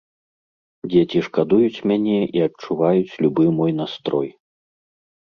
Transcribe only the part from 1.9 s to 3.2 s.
мяне і адчуваюць